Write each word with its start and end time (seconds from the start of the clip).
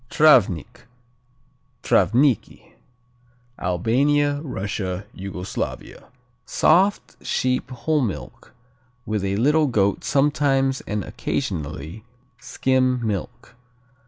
Travnik, 0.09 0.87
Travnicki 1.83 2.73
Albania, 3.59 4.41
Russia, 4.43 5.05
Yugoslavia 5.13 6.07
Soft, 6.43 7.23
sheep 7.23 7.69
whole 7.69 8.01
milk 8.01 8.55
with 9.05 9.23
a 9.23 9.35
little 9.35 9.67
goat 9.67 10.03
sometimes 10.03 10.81
and 10.87 11.03
occasionally 11.03 12.03
skim 12.39 13.05
milk. 13.05 13.53